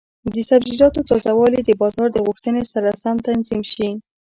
د 0.33 0.35
سبزیجاتو 0.49 1.01
تازه 1.09 1.31
والي 1.39 1.61
د 1.63 1.69
بازار 1.81 2.07
د 2.13 2.17
غوښتنې 2.27 2.63
سره 2.73 2.89
سم 3.03 3.15
تنظیم 3.27 3.61
شي. 3.73 3.89